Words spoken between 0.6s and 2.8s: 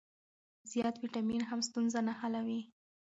زیات ویټامین هم ستونزه نه حلوي.